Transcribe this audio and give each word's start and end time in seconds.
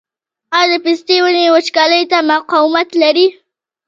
آیا 0.57 0.67
د 0.71 0.73
پستې 0.85 1.15
ونې 1.23 1.45
وچکالۍ 1.55 2.03
ته 2.11 2.17
مقاومت 2.31 2.89
لري؟ 3.01 3.27